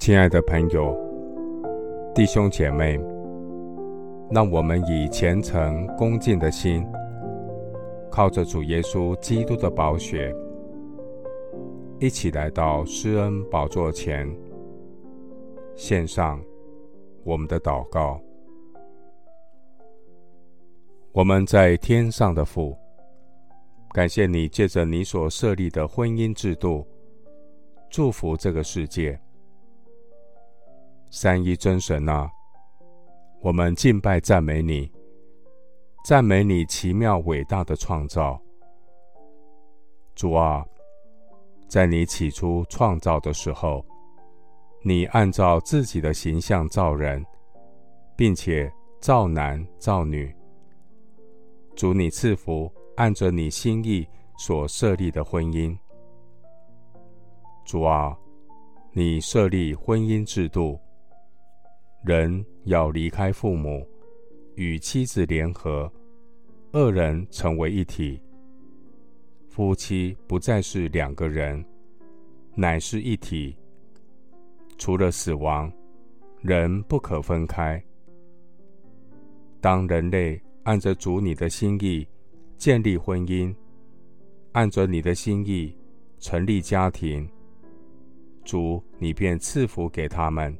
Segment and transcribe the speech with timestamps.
[0.00, 0.96] 亲爱的朋友、
[2.14, 2.98] 弟兄姐妹，
[4.30, 6.82] 让我们以虔诚恭敬的心，
[8.10, 10.34] 靠着主耶稣基督的宝血，
[11.98, 14.26] 一起来到施恩宝座前，
[15.76, 16.42] 献上
[17.22, 18.18] 我们的祷告。
[21.12, 22.74] 我们在天上的父，
[23.92, 26.86] 感谢你借着你所设立的婚姻制度，
[27.90, 29.20] 祝福这个世界。
[31.12, 32.30] 三一真神啊，
[33.40, 34.88] 我们敬拜赞美你，
[36.04, 38.40] 赞美你奇妙伟大的创造。
[40.14, 40.64] 主啊，
[41.68, 43.84] 在你起初创造的时候，
[44.84, 47.26] 你按照自己的形象造人，
[48.16, 50.32] 并且造男造女。
[51.74, 54.06] 主，你赐福按着你心意
[54.38, 55.76] 所设立的婚姻。
[57.64, 58.16] 主啊，
[58.92, 60.78] 你设立婚姻制度。
[62.02, 63.86] 人要离开父母，
[64.54, 65.92] 与妻子联合，
[66.72, 68.18] 二人成为一体。
[69.50, 71.62] 夫妻不再是两个人，
[72.54, 73.54] 乃是一体。
[74.78, 75.70] 除了死亡，
[76.40, 77.82] 人不可分开。
[79.60, 82.08] 当人类按着主你的心意
[82.56, 83.54] 建立婚姻，
[84.52, 85.76] 按着你的心意
[86.18, 87.28] 成立家庭，
[88.42, 90.56] 主你便赐福给他们。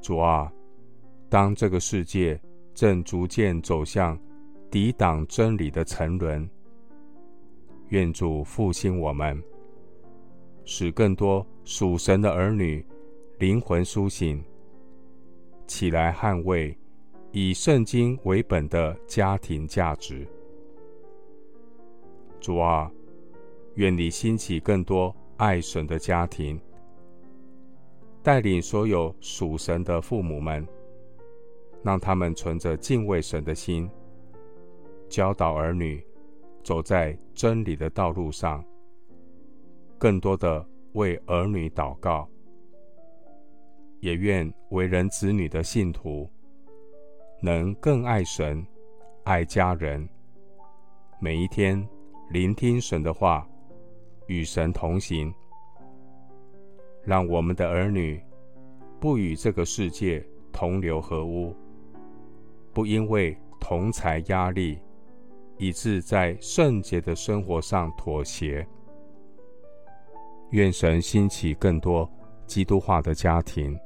[0.00, 0.50] 主啊，
[1.28, 2.40] 当这个世界
[2.74, 4.18] 正逐渐走向
[4.70, 6.48] 抵挡真理的沉沦，
[7.88, 9.42] 愿主复兴我们，
[10.64, 12.84] 使更多属神的儿女
[13.38, 14.42] 灵魂苏醒，
[15.66, 16.76] 起来捍卫
[17.32, 20.26] 以圣经为本的家庭价值。
[22.40, 22.90] 主啊，
[23.74, 26.58] 愿你兴起更多爱神的家庭。
[28.28, 30.62] 带领所有属神的父母们，
[31.82, 33.90] 让他们存着敬畏神的心，
[35.08, 36.06] 教导儿女
[36.62, 38.62] 走在真理的道路上。
[39.96, 42.28] 更多的为儿女祷告，
[44.00, 46.30] 也愿为人子女的信徒
[47.40, 48.62] 能更爱神、
[49.24, 50.06] 爱家人。
[51.18, 51.82] 每一天
[52.28, 53.48] 聆听神的话，
[54.26, 55.32] 与神同行。
[57.04, 58.22] 让我们的儿女
[59.00, 61.54] 不与这个世界同流合污，
[62.72, 64.78] 不因为同财压力，
[65.56, 68.66] 以致在圣洁的生活上妥协。
[70.50, 72.10] 愿神兴起更多
[72.46, 73.78] 基督化的家庭，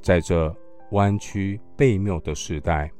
[0.00, 0.54] 在这
[0.92, 2.90] 弯曲悖谬的时代，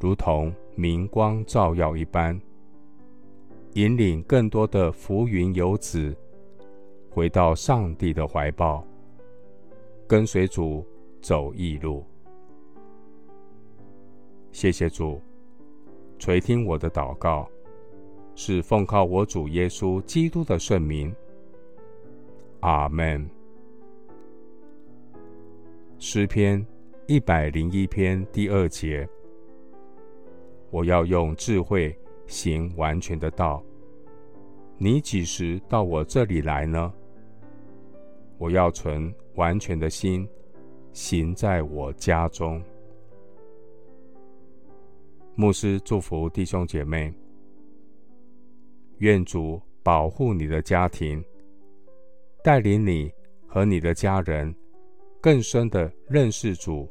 [0.00, 2.40] 如同明光照耀一般，
[3.74, 6.16] 引领更多的浮云游子。
[7.12, 8.86] 回到上帝的怀抱，
[10.10, 10.84] 跟随主
[11.22, 12.04] 走义路。
[14.50, 15.22] 谢谢主
[16.18, 17.48] 垂听我的祷告，
[18.34, 21.14] 是奉靠我主耶稣基督的圣名。
[22.58, 23.30] 阿门。
[26.00, 26.66] 诗篇
[27.06, 29.08] 一百零一篇第二节：
[30.70, 33.62] 我要用智慧行完全的道。
[34.76, 36.92] 你几时到我这里来呢？
[38.38, 40.28] 我要存完全的心，
[40.92, 42.62] 行在我家中。
[45.34, 47.10] 牧师祝福弟兄姐妹，
[48.98, 51.24] 愿主保护你的家庭，
[52.44, 53.10] 带领你
[53.46, 54.54] 和你的家人
[55.22, 56.86] 更深的认识主、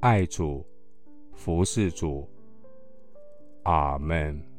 [0.00, 0.62] 爱主、
[1.32, 2.28] 服侍主。
[3.62, 4.51] 阿门。